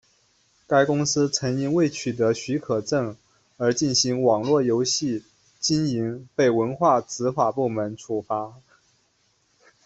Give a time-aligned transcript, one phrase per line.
[0.65, 3.15] 该公司曾因未取得许可证
[3.57, 5.23] 而进行网络游戏
[5.59, 8.55] 经营被文化执法部门处罚。